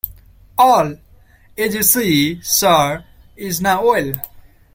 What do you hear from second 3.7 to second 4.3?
well.